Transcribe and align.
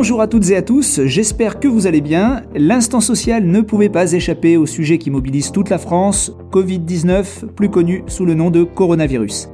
Bonjour 0.00 0.22
à 0.22 0.28
toutes 0.28 0.48
et 0.48 0.56
à 0.56 0.62
tous, 0.62 1.02
j'espère 1.04 1.60
que 1.60 1.68
vous 1.68 1.86
allez 1.86 2.00
bien. 2.00 2.40
L'instant 2.54 3.00
social 3.00 3.44
ne 3.44 3.60
pouvait 3.60 3.90
pas 3.90 4.14
échapper 4.14 4.56
au 4.56 4.64
sujet 4.64 4.96
qui 4.96 5.10
mobilise 5.10 5.52
toute 5.52 5.68
la 5.68 5.76
France, 5.76 6.34
Covid-19, 6.50 7.48
plus 7.54 7.68
connu 7.68 8.02
sous 8.06 8.24
le 8.24 8.32
nom 8.32 8.50
de 8.50 8.64
coronavirus. 8.64 9.50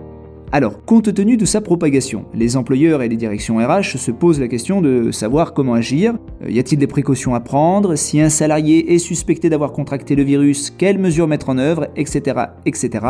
Alors, 0.53 0.85
compte 0.85 1.12
tenu 1.12 1.36
de 1.36 1.45
sa 1.45 1.61
propagation, 1.61 2.27
les 2.32 2.57
employeurs 2.57 3.03
et 3.03 3.09
les 3.09 3.17
directions 3.17 3.57
RH 3.57 3.96
se 3.96 4.12
posent 4.12 4.39
la 4.39 4.46
question 4.46 4.80
de 4.80 5.11
savoir 5.11 5.53
comment 5.53 5.75
agir. 5.75 6.14
Euh, 6.45 6.49
y 6.49 6.61
a-t-il 6.61 6.79
des 6.79 6.86
précautions 6.86 7.35
à 7.35 7.40
prendre? 7.40 7.96
Si 7.96 8.21
un 8.21 8.29
salarié 8.29 8.94
est 8.94 8.99
suspecté 8.99 9.50
d'avoir 9.50 9.72
contracté 9.72 10.14
le 10.14 10.22
virus, 10.22 10.71
quelles 10.71 11.00
mesures 11.00 11.26
mettre 11.26 11.49
en 11.49 11.58
œuvre, 11.58 11.89
etc., 11.96 12.40
etc. 12.64 13.04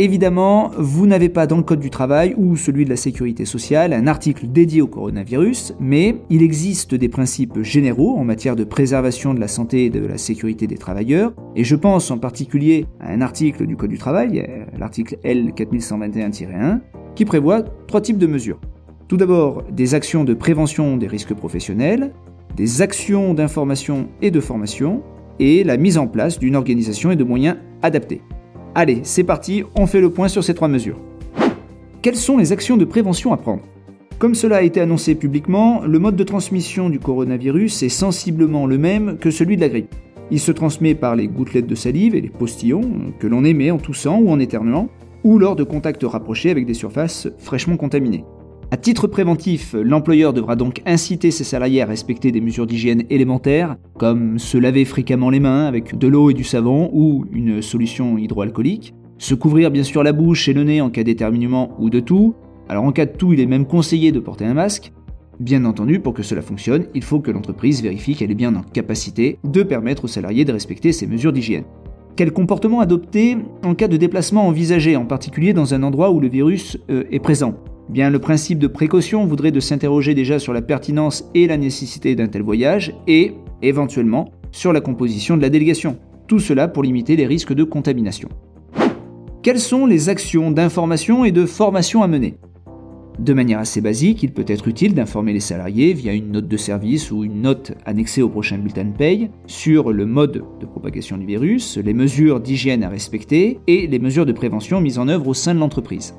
Évidemment, 0.00 0.70
vous 0.78 1.08
n'avez 1.08 1.28
pas 1.28 1.48
dans 1.48 1.56
le 1.56 1.64
Code 1.64 1.80
du 1.80 1.90
travail 1.90 2.32
ou 2.36 2.54
celui 2.54 2.84
de 2.84 2.90
la 2.90 2.96
sécurité 2.96 3.44
sociale 3.44 3.92
un 3.92 4.06
article 4.06 4.46
dédié 4.46 4.80
au 4.80 4.86
coronavirus, 4.86 5.74
mais 5.80 6.14
il 6.30 6.40
existe 6.44 6.94
des 6.94 7.08
principes 7.08 7.62
généraux 7.62 8.16
en 8.16 8.22
matière 8.22 8.54
de 8.54 8.62
préservation 8.62 9.34
de 9.34 9.40
la 9.40 9.48
santé 9.48 9.86
et 9.86 9.90
de 9.90 10.06
la 10.06 10.16
sécurité 10.16 10.68
des 10.68 10.78
travailleurs, 10.78 11.32
et 11.56 11.64
je 11.64 11.74
pense 11.74 12.12
en 12.12 12.18
particulier 12.18 12.86
à 13.00 13.10
un 13.10 13.20
article 13.22 13.66
du 13.66 13.76
Code 13.76 13.90
du 13.90 13.98
travail, 13.98 14.46
l'article 14.78 15.18
L4121-1, 15.24 16.78
qui 17.16 17.24
prévoit 17.24 17.62
trois 17.88 18.00
types 18.00 18.18
de 18.18 18.28
mesures. 18.28 18.60
Tout 19.08 19.16
d'abord, 19.16 19.64
des 19.72 19.96
actions 19.96 20.22
de 20.22 20.34
prévention 20.34 20.96
des 20.96 21.08
risques 21.08 21.34
professionnels, 21.34 22.12
des 22.54 22.82
actions 22.82 23.34
d'information 23.34 24.08
et 24.22 24.30
de 24.30 24.38
formation, 24.38 25.02
et 25.40 25.64
la 25.64 25.76
mise 25.76 25.98
en 25.98 26.06
place 26.06 26.38
d'une 26.38 26.54
organisation 26.54 27.10
et 27.10 27.16
de 27.16 27.24
moyens 27.24 27.56
adaptés. 27.82 28.22
Allez, 28.80 29.00
c'est 29.02 29.24
parti, 29.24 29.64
on 29.74 29.88
fait 29.88 30.00
le 30.00 30.08
point 30.08 30.28
sur 30.28 30.44
ces 30.44 30.54
trois 30.54 30.68
mesures. 30.68 31.00
Quelles 32.00 32.14
sont 32.14 32.38
les 32.38 32.52
actions 32.52 32.76
de 32.76 32.84
prévention 32.84 33.32
à 33.32 33.36
prendre? 33.36 33.64
Comme 34.20 34.36
cela 34.36 34.58
a 34.58 34.62
été 34.62 34.80
annoncé 34.80 35.16
publiquement, 35.16 35.80
le 35.84 35.98
mode 35.98 36.14
de 36.14 36.22
transmission 36.22 36.88
du 36.88 37.00
coronavirus 37.00 37.82
est 37.82 37.88
sensiblement 37.88 38.66
le 38.66 38.78
même 38.78 39.18
que 39.18 39.32
celui 39.32 39.56
de 39.56 39.62
la 39.62 39.68
grippe. 39.68 39.96
Il 40.30 40.38
se 40.38 40.52
transmet 40.52 40.94
par 40.94 41.16
les 41.16 41.26
gouttelettes 41.26 41.66
de 41.66 41.74
salive 41.74 42.14
et 42.14 42.20
les 42.20 42.28
postillons 42.28 42.88
que 43.18 43.26
l'on 43.26 43.44
émet 43.44 43.72
en 43.72 43.78
toussant 43.78 44.20
ou 44.20 44.30
en 44.30 44.38
éternuant, 44.38 44.88
ou 45.24 45.40
lors 45.40 45.56
de 45.56 45.64
contacts 45.64 46.04
rapprochés 46.04 46.52
avec 46.52 46.64
des 46.64 46.72
surfaces 46.74 47.26
fraîchement 47.38 47.76
contaminées. 47.76 48.24
À 48.70 48.76
titre 48.76 49.06
préventif, 49.06 49.74
l'employeur 49.82 50.34
devra 50.34 50.54
donc 50.54 50.82
inciter 50.84 51.30
ses 51.30 51.42
salariés 51.42 51.80
à 51.80 51.86
respecter 51.86 52.32
des 52.32 52.42
mesures 52.42 52.66
d'hygiène 52.66 53.04
élémentaires, 53.08 53.76
comme 53.96 54.38
se 54.38 54.58
laver 54.58 54.84
fréquemment 54.84 55.30
les 55.30 55.40
mains 55.40 55.64
avec 55.64 55.96
de 55.96 56.06
l'eau 56.06 56.28
et 56.28 56.34
du 56.34 56.44
savon 56.44 56.90
ou 56.92 57.24
une 57.32 57.62
solution 57.62 58.18
hydroalcoolique, 58.18 58.92
se 59.16 59.34
couvrir 59.34 59.70
bien 59.70 59.84
sûr 59.84 60.02
la 60.02 60.12
bouche 60.12 60.50
et 60.50 60.52
le 60.52 60.64
nez 60.64 60.82
en 60.82 60.90
cas 60.90 61.02
d'éterminement 61.02 61.70
ou 61.78 61.88
de 61.88 61.98
toux. 61.98 62.34
Alors 62.68 62.84
en 62.84 62.92
cas 62.92 63.06
de 63.06 63.12
toux, 63.12 63.32
il 63.32 63.40
est 63.40 63.46
même 63.46 63.64
conseillé 63.64 64.12
de 64.12 64.20
porter 64.20 64.44
un 64.44 64.52
masque. 64.52 64.92
Bien 65.40 65.64
entendu, 65.64 66.00
pour 66.00 66.12
que 66.12 66.22
cela 66.22 66.42
fonctionne, 66.42 66.88
il 66.94 67.02
faut 67.02 67.20
que 67.20 67.30
l'entreprise 67.30 67.82
vérifie 67.82 68.16
qu'elle 68.16 68.32
est 68.32 68.34
bien 68.34 68.54
en 68.54 68.60
capacité 68.62 69.38
de 69.44 69.62
permettre 69.62 70.04
aux 70.04 70.08
salariés 70.08 70.44
de 70.44 70.52
respecter 70.52 70.92
ces 70.92 71.06
mesures 71.06 71.32
d'hygiène. 71.32 71.64
Quel 72.16 72.32
comportement 72.32 72.80
adopter 72.80 73.38
en 73.64 73.74
cas 73.74 73.88
de 73.88 73.96
déplacement 73.96 74.46
envisagé, 74.46 74.94
en 74.94 75.06
particulier 75.06 75.54
dans 75.54 75.72
un 75.72 75.82
endroit 75.84 76.10
où 76.10 76.20
le 76.20 76.28
virus 76.28 76.76
euh, 76.90 77.04
est 77.10 77.20
présent? 77.20 77.54
Bien, 77.88 78.10
le 78.10 78.18
principe 78.18 78.58
de 78.58 78.66
précaution 78.66 79.24
voudrait 79.24 79.50
de 79.50 79.60
s'interroger 79.60 80.14
déjà 80.14 80.38
sur 80.38 80.52
la 80.52 80.60
pertinence 80.60 81.24
et 81.34 81.46
la 81.46 81.56
nécessité 81.56 82.14
d'un 82.14 82.26
tel 82.26 82.42
voyage 82.42 82.94
et, 83.06 83.32
éventuellement, 83.62 84.30
sur 84.52 84.74
la 84.74 84.82
composition 84.82 85.38
de 85.38 85.42
la 85.42 85.48
délégation. 85.48 85.96
Tout 86.26 86.38
cela 86.38 86.68
pour 86.68 86.82
limiter 86.82 87.16
les 87.16 87.26
risques 87.26 87.54
de 87.54 87.64
contamination. 87.64 88.28
Quelles 89.42 89.58
sont 89.58 89.86
les 89.86 90.10
actions 90.10 90.50
d'information 90.50 91.24
et 91.24 91.32
de 91.32 91.46
formation 91.46 92.02
à 92.02 92.08
mener? 92.08 92.34
De 93.18 93.32
manière 93.32 93.58
assez 93.58 93.80
basique, 93.80 94.22
il 94.22 94.32
peut 94.32 94.44
être 94.46 94.68
utile 94.68 94.94
d'informer 94.94 95.32
les 95.32 95.40
salariés 95.40 95.94
via 95.94 96.12
une 96.12 96.30
note 96.30 96.46
de 96.46 96.56
service 96.58 97.10
ou 97.10 97.24
une 97.24 97.40
note 97.40 97.72
annexée 97.86 98.20
au 98.20 98.28
prochain 98.28 98.58
bulletin 98.58 98.84
de 98.84 98.96
paye 98.96 99.30
sur 99.46 99.92
le 99.92 100.04
mode 100.04 100.44
de 100.60 100.66
propagation 100.66 101.16
du 101.16 101.24
virus, 101.24 101.78
les 101.78 101.94
mesures 101.94 102.38
d'hygiène 102.38 102.84
à 102.84 102.90
respecter 102.90 103.58
et 103.66 103.86
les 103.86 103.98
mesures 103.98 104.26
de 104.26 104.32
prévention 104.32 104.80
mises 104.82 104.98
en 104.98 105.08
œuvre 105.08 105.28
au 105.28 105.34
sein 105.34 105.54
de 105.54 105.60
l'entreprise. 105.60 106.14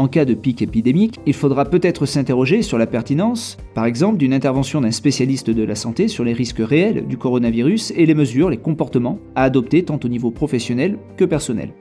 En 0.00 0.08
cas 0.08 0.24
de 0.24 0.32
pic 0.32 0.62
épidémique, 0.62 1.20
il 1.26 1.34
faudra 1.34 1.66
peut-être 1.66 2.06
s'interroger 2.06 2.62
sur 2.62 2.78
la 2.78 2.86
pertinence, 2.86 3.58
par 3.74 3.84
exemple, 3.84 4.16
d'une 4.16 4.32
intervention 4.32 4.80
d'un 4.80 4.92
spécialiste 4.92 5.50
de 5.50 5.62
la 5.62 5.74
santé 5.74 6.08
sur 6.08 6.24
les 6.24 6.32
risques 6.32 6.62
réels 6.62 7.06
du 7.06 7.18
coronavirus 7.18 7.92
et 7.94 8.06
les 8.06 8.14
mesures, 8.14 8.48
les 8.48 8.56
comportements 8.56 9.18
à 9.34 9.42
adopter 9.42 9.84
tant 9.84 10.00
au 10.02 10.08
niveau 10.08 10.30
professionnel 10.30 10.96
que 11.18 11.26
personnel. 11.26 11.74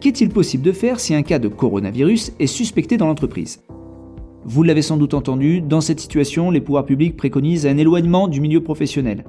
Qu'est-il 0.00 0.30
possible 0.30 0.62
de 0.62 0.72
faire 0.72 0.98
si 0.98 1.14
un 1.14 1.20
cas 1.20 1.38
de 1.38 1.48
coronavirus 1.48 2.32
est 2.40 2.46
suspecté 2.46 2.96
dans 2.96 3.08
l'entreprise? 3.08 3.62
Vous 4.46 4.62
l'avez 4.62 4.80
sans 4.80 4.96
doute 4.96 5.12
entendu, 5.12 5.60
dans 5.60 5.82
cette 5.82 6.00
situation, 6.00 6.50
les 6.50 6.62
pouvoirs 6.62 6.86
publics 6.86 7.18
préconisent 7.18 7.66
un 7.66 7.76
éloignement 7.76 8.28
du 8.28 8.40
milieu 8.40 8.62
professionnel. 8.62 9.24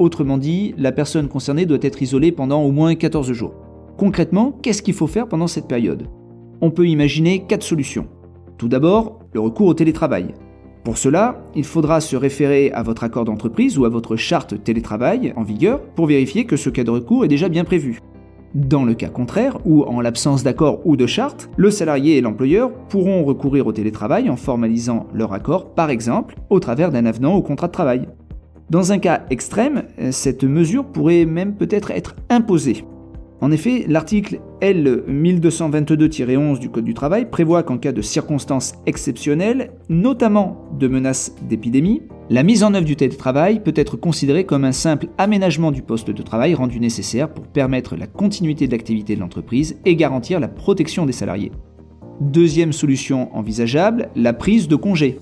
Autrement 0.00 0.36
dit, 0.36 0.74
la 0.76 0.90
personne 0.90 1.28
concernée 1.28 1.64
doit 1.64 1.78
être 1.80 2.02
isolée 2.02 2.32
pendant 2.32 2.64
au 2.64 2.72
moins 2.72 2.96
14 2.96 3.32
jours. 3.32 3.54
Concrètement, 3.96 4.58
qu'est-ce 4.62 4.82
qu'il 4.82 4.94
faut 4.94 5.06
faire 5.06 5.28
pendant 5.28 5.46
cette 5.46 5.68
période? 5.68 6.08
On 6.60 6.70
peut 6.70 6.86
imaginer 6.86 7.46
quatre 7.46 7.62
solutions. 7.62 8.06
Tout 8.58 8.68
d'abord, 8.68 9.20
le 9.32 9.40
recours 9.40 9.68
au 9.68 9.74
télétravail. 9.74 10.34
Pour 10.84 10.96
cela, 10.96 11.42
il 11.54 11.64
faudra 11.64 12.00
se 12.00 12.16
référer 12.16 12.70
à 12.72 12.82
votre 12.82 13.04
accord 13.04 13.24
d'entreprise 13.24 13.78
ou 13.78 13.84
à 13.84 13.90
votre 13.90 14.16
charte 14.16 14.62
télétravail 14.64 15.32
en 15.36 15.42
vigueur 15.42 15.80
pour 15.80 16.06
vérifier 16.06 16.46
que 16.46 16.56
ce 16.56 16.70
cas 16.70 16.84
de 16.84 16.90
recours 16.90 17.24
est 17.24 17.28
déjà 17.28 17.48
bien 17.48 17.64
prévu. 17.64 18.00
Dans 18.54 18.84
le 18.84 18.94
cas 18.94 19.08
contraire, 19.08 19.58
ou 19.64 19.84
en 19.84 20.00
l'absence 20.00 20.42
d'accord 20.42 20.80
ou 20.84 20.96
de 20.96 21.06
charte, 21.06 21.50
le 21.56 21.70
salarié 21.70 22.16
et 22.16 22.20
l'employeur 22.20 22.72
pourront 22.88 23.22
recourir 23.22 23.66
au 23.66 23.72
télétravail 23.72 24.28
en 24.28 24.36
formalisant 24.36 25.06
leur 25.14 25.32
accord, 25.32 25.74
par 25.74 25.90
exemple, 25.90 26.34
au 26.48 26.58
travers 26.58 26.90
d'un 26.90 27.06
avenant 27.06 27.34
au 27.34 27.42
contrat 27.42 27.68
de 27.68 27.72
travail. 27.72 28.08
Dans 28.68 28.90
un 28.90 28.98
cas 28.98 29.22
extrême, 29.30 29.84
cette 30.10 30.44
mesure 30.44 30.84
pourrait 30.84 31.26
même 31.26 31.54
peut-être 31.54 31.90
être 31.90 32.16
imposée. 32.28 32.84
En 33.42 33.50
effet, 33.52 33.86
l'article 33.88 34.40
L1222-11 34.60 36.58
du 36.58 36.68
Code 36.68 36.84
du 36.84 36.92
travail 36.92 37.30
prévoit 37.30 37.62
qu'en 37.62 37.78
cas 37.78 37.92
de 37.92 38.02
circonstances 38.02 38.74
exceptionnelles, 38.84 39.72
notamment 39.88 40.68
de 40.78 40.88
menaces 40.88 41.34
d'épidémie, 41.48 42.02
la 42.28 42.42
mise 42.42 42.62
en 42.62 42.74
œuvre 42.74 42.84
du 42.84 42.96
télétravail 42.96 43.60
peut 43.60 43.72
être 43.74 43.96
considérée 43.96 44.44
comme 44.44 44.64
un 44.64 44.72
simple 44.72 45.08
aménagement 45.16 45.72
du 45.72 45.80
poste 45.80 46.10
de 46.10 46.22
travail 46.22 46.54
rendu 46.54 46.80
nécessaire 46.80 47.32
pour 47.32 47.46
permettre 47.46 47.96
la 47.96 48.06
continuité 48.06 48.66
de 48.66 48.72
l'activité 48.72 49.14
de 49.14 49.20
l'entreprise 49.20 49.78
et 49.86 49.96
garantir 49.96 50.38
la 50.38 50.48
protection 50.48 51.06
des 51.06 51.12
salariés. 51.12 51.50
Deuxième 52.20 52.74
solution 52.74 53.34
envisageable, 53.34 54.10
la 54.16 54.34
prise 54.34 54.68
de 54.68 54.76
congé. 54.76 55.18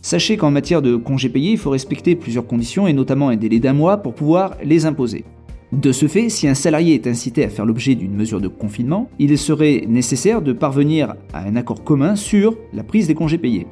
Sachez 0.00 0.38
qu'en 0.38 0.50
matière 0.50 0.80
de 0.80 0.96
congés 0.96 1.28
payés, 1.28 1.52
il 1.52 1.58
faut 1.58 1.70
respecter 1.70 2.16
plusieurs 2.16 2.46
conditions 2.46 2.86
et 2.86 2.94
notamment 2.94 3.28
un 3.28 3.36
délai 3.36 3.60
d'un 3.60 3.74
mois 3.74 3.98
pour 3.98 4.14
pouvoir 4.14 4.56
les 4.64 4.86
imposer. 4.86 5.26
De 5.72 5.92
ce 5.92 6.08
fait, 6.08 6.30
si 6.30 6.48
un 6.48 6.54
salarié 6.54 6.94
est 6.94 7.06
incité 7.06 7.44
à 7.44 7.50
faire 7.50 7.66
l'objet 7.66 7.94
d'une 7.94 8.14
mesure 8.14 8.40
de 8.40 8.48
confinement, 8.48 9.10
il 9.18 9.36
serait 9.36 9.84
nécessaire 9.86 10.40
de 10.40 10.54
parvenir 10.54 11.14
à 11.34 11.46
un 11.46 11.56
accord 11.56 11.84
commun 11.84 12.16
sur 12.16 12.56
la 12.72 12.82
prise 12.82 13.06
des 13.06 13.14
congés 13.14 13.36
payés. 13.36 13.66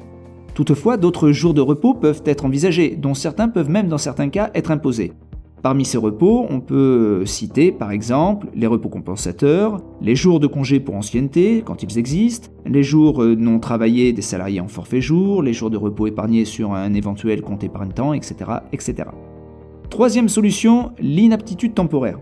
Toutefois, 0.53 0.97
d'autres 0.97 1.31
jours 1.31 1.55
de 1.55 1.61
repos 1.61 1.95
peuvent 1.95 2.21
être 2.25 2.45
envisagés, 2.45 2.95
dont 2.95 3.15
certains 3.15 3.49
peuvent 3.49 3.71
même 3.71 3.87
dans 3.87 3.97
certains 3.97 4.29
cas 4.29 4.51
être 4.53 4.69
imposés. 4.69 5.13
Parmi 5.63 5.85
ces 5.85 5.97
repos, 5.97 6.45
on 6.51 6.59
peut 6.59 7.25
citer 7.25 7.71
par 7.71 7.91
exemple 7.91 8.47
les 8.53 8.67
repos 8.67 8.89
compensateurs, 8.89 9.81
les 9.99 10.15
jours 10.15 10.39
de 10.39 10.45
congés 10.45 10.79
pour 10.79 10.93
ancienneté, 10.93 11.63
quand 11.65 11.81
ils 11.81 11.97
existent, 11.97 12.49
les 12.67 12.83
jours 12.83 13.23
non 13.23 13.59
travaillés 13.59 14.13
des 14.13 14.21
salariés 14.21 14.61
en 14.61 14.67
forfait 14.67 15.01
jour, 15.01 15.41
les 15.41 15.53
jours 15.53 15.71
de 15.71 15.77
repos 15.77 16.05
épargnés 16.05 16.45
sur 16.45 16.73
un 16.73 16.93
éventuel 16.93 17.41
compte 17.41 17.63
épargne-temps, 17.63 18.13
etc. 18.13 18.45
Troisième 19.97 20.29
solution, 20.29 20.91
l'inaptitude 20.99 21.73
temporaire. 21.73 22.19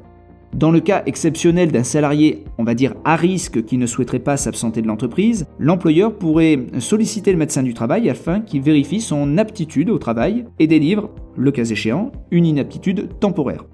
Dans 0.54 0.72
le 0.72 0.80
cas 0.80 1.04
exceptionnel 1.08 1.74
d'un 1.74 1.84
salarié, 1.84 2.46
on 2.58 2.64
va 2.64 2.74
dire 2.74 2.94
à 3.04 3.18
risque 3.18 3.66
qui 3.66 3.78
ne 3.78 3.86
souhaiterait 3.86 4.20
pas 4.20 4.38
s'absenter 4.38 4.82
de 4.82 4.88
l'entreprise, 4.88 5.46
l'employeur 5.60 6.18
pourrait 6.18 6.68
solliciter 6.80 7.34
le 7.34 7.38
médecin 7.38 7.64
du 7.64 7.74
travail 7.74 8.10
afin 8.10 8.40
qu'il 8.40 8.62
vérifie 8.62 9.02
son 9.02 9.38
aptitude 9.38 9.90
au 9.90 9.98
travail 9.98 10.46
et 10.58 10.68
délivre, 10.68 11.10
le 11.36 11.52
cas 11.52 11.66
échéant, 11.66 12.14
une 12.32 12.46
inaptitude 12.46 13.10
temporaire. 13.20 13.66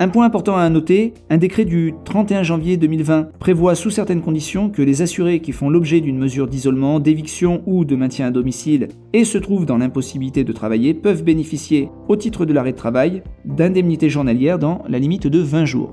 Un 0.00 0.10
point 0.10 0.26
important 0.26 0.56
à 0.56 0.68
noter, 0.70 1.14
un 1.28 1.38
décret 1.38 1.64
du 1.64 1.92
31 2.04 2.44
janvier 2.44 2.76
2020 2.76 3.30
prévoit 3.40 3.74
sous 3.74 3.90
certaines 3.90 4.22
conditions 4.22 4.70
que 4.70 4.80
les 4.80 5.02
assurés 5.02 5.40
qui 5.40 5.50
font 5.50 5.70
l'objet 5.70 6.00
d'une 6.00 6.18
mesure 6.18 6.46
d'isolement, 6.46 7.00
d'éviction 7.00 7.62
ou 7.66 7.84
de 7.84 7.96
maintien 7.96 8.28
à 8.28 8.30
domicile 8.30 8.86
et 9.12 9.24
se 9.24 9.38
trouvent 9.38 9.66
dans 9.66 9.78
l'impossibilité 9.78 10.44
de 10.44 10.52
travailler 10.52 10.94
peuvent 10.94 11.24
bénéficier, 11.24 11.88
au 12.06 12.14
titre 12.14 12.44
de 12.44 12.52
l'arrêt 12.52 12.70
de 12.70 12.76
travail, 12.76 13.24
d'indemnités 13.44 14.08
journalières 14.08 14.60
dans 14.60 14.84
la 14.88 15.00
limite 15.00 15.26
de 15.26 15.40
20 15.40 15.64
jours. 15.64 15.92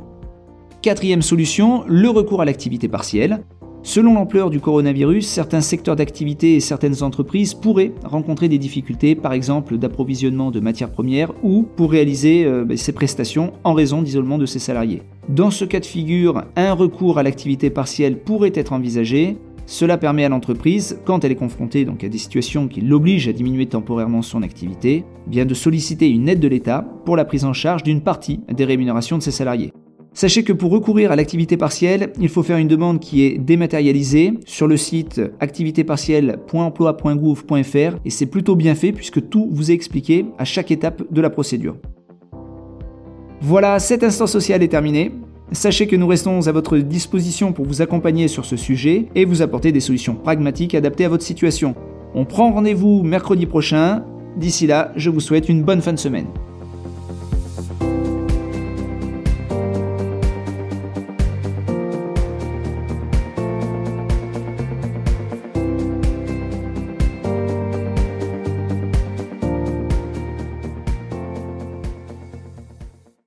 Quatrième 0.84 1.24
solution, 1.24 1.84
le 1.88 2.10
recours 2.10 2.44
à 2.44 2.46
l'activité 2.46 2.88
partielle. 2.88 3.40
Selon 3.88 4.16
l'ampleur 4.16 4.50
du 4.50 4.60
coronavirus, 4.60 5.28
certains 5.28 5.62
secteurs 5.62 5.96
d'activité 5.96 6.56
et 6.56 6.60
certaines 6.60 7.04
entreprises 7.04 7.54
pourraient 7.54 7.92
rencontrer 8.04 8.50
des 8.50 8.58
difficultés, 8.58 9.14
par 9.14 9.32
exemple 9.32 9.78
d'approvisionnement 9.78 10.50
de 10.50 10.60
matières 10.60 10.90
premières 10.90 11.32
ou 11.44 11.62
pour 11.62 11.92
réaliser 11.92 12.46
euh, 12.46 12.66
ben, 12.66 12.78
ces 12.78 12.94
prestations 12.94 13.54
en 13.64 13.74
raison 13.74 14.02
d'isolement 14.02 14.40
de 14.40 14.48
ses 14.48 14.58
salariés. 14.58 15.04
Dans 15.30 15.52
ce 15.52 15.66
cas 15.66 15.80
de 15.80 15.86
figure, 15.86 16.46
un 16.56 16.74
recours 16.74 17.20
à 17.20 17.24
l'activité 17.24 17.70
partielle 17.70 18.18
pourrait 18.18 18.54
être 18.56 18.74
envisagé. 18.74 19.38
Cela 19.68 20.00
permet 20.00 20.26
à 20.26 20.30
l'entreprise, 20.30 21.00
quand 21.06 21.24
elle 21.24 21.34
est 21.34 21.36
confrontée 21.36 21.86
à 21.88 22.10
des 22.10 22.18
situations 22.18 22.68
qui 22.68 22.82
l'obligent 22.82 23.28
à 23.28 23.34
diminuer 23.34 23.68
temporairement 23.68 24.24
son 24.24 24.42
activité, 24.42 25.04
de 25.28 25.54
solliciter 25.54 26.10
une 26.10 26.28
aide 26.28 26.40
de 26.40 26.48
l'État 26.48 26.84
pour 27.06 27.18
la 27.18 27.26
prise 27.26 27.46
en 27.46 27.54
charge 27.54 27.84
d'une 27.84 28.02
partie 28.02 28.40
des 28.52 28.66
rémunérations 28.66 29.20
de 29.20 29.24
ses 29.24 29.30
salariés. 29.30 29.74
Sachez 30.16 30.44
que 30.44 30.54
pour 30.54 30.72
recourir 30.72 31.12
à 31.12 31.16
l'activité 31.18 31.58
partielle, 31.58 32.14
il 32.22 32.30
faut 32.30 32.42
faire 32.42 32.56
une 32.56 32.70
demande 32.70 33.02
qui 33.02 33.26
est 33.26 33.38
dématérialisée 33.38 34.36
sur 34.46 34.66
le 34.66 34.78
site 34.78 35.22
activitépartielle.emploi.gouv.fr 35.42 37.98
et 38.06 38.10
c'est 38.10 38.26
plutôt 38.26 38.56
bien 38.56 38.76
fait 38.76 38.94
puisque 38.94 39.28
tout 39.28 39.50
vous 39.52 39.72
est 39.72 39.74
expliqué 39.74 40.28
à 40.38 40.46
chaque 40.46 40.72
étape 40.72 41.04
de 41.12 41.20
la 41.20 41.30
procédure. 41.30 41.76
Voilà, 43.42 43.78
cet 43.80 44.06
instant 44.06 44.26
social 44.26 44.64
est 44.64 44.70
terminé. 44.70 45.12
Sachez 45.52 45.86
que 45.86 45.98
nous 45.98 46.08
restons 46.08 46.48
à 46.48 46.52
votre 46.54 46.78
disposition 46.78 47.52
pour 47.52 47.66
vous 47.66 47.82
accompagner 47.82 48.30
sur 48.30 48.46
ce 48.46 48.56
sujet 48.56 49.10
et 49.16 49.26
vous 49.26 49.42
apporter 49.42 49.74
des 49.74 49.82
solutions 49.82 50.16
pragmatiques 50.16 50.76
adaptées 50.76 51.04
à 51.04 51.10
votre 51.10 51.26
situation. 51.26 51.76
On 52.14 52.24
prend 52.24 52.54
rendez-vous 52.54 53.04
mercredi 53.04 53.48
prochain. 53.48 54.06
D'ici 54.38 54.66
là, 54.66 54.94
je 54.96 55.10
vous 55.10 55.20
souhaite 55.20 55.50
une 55.50 55.64
bonne 55.64 55.82
fin 55.82 55.92
de 55.92 56.00
semaine. 56.00 56.28